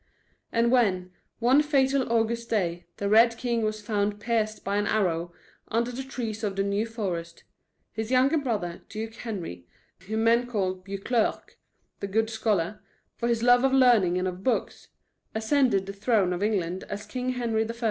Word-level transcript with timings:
And 0.51 0.71
when, 0.71 1.11
one 1.37 1.61
fatal 1.61 2.11
August 2.11 2.49
day, 2.49 2.87
the 2.97 3.07
Red 3.07 3.37
King 3.37 3.61
was 3.61 3.83
found 3.83 4.19
pierced 4.19 4.63
by 4.63 4.77
an 4.77 4.87
arrow 4.87 5.31
under 5.67 5.91
the 5.91 6.01
trees 6.01 6.43
of 6.43 6.55
the 6.55 6.63
New 6.63 6.87
Forest, 6.87 7.43
his 7.91 8.09
younger 8.09 8.39
brother, 8.39 8.81
Duke 8.89 9.13
Henry, 9.13 9.67
whom 10.07 10.23
men 10.23 10.47
called 10.47 10.83
Beauclerc, 10.83 11.55
"the 11.99 12.07
good 12.07 12.31
scholar," 12.31 12.81
for 13.15 13.27
his 13.27 13.43
love 13.43 13.63
of 13.63 13.73
learning 13.73 14.17
and 14.17 14.27
of 14.27 14.43
books, 14.43 14.87
ascended 15.35 15.85
the 15.85 15.93
throne 15.93 16.33
of 16.33 16.41
England 16.41 16.83
as 16.85 17.05
King 17.05 17.33
Henry 17.33 17.69
I. 17.69 17.73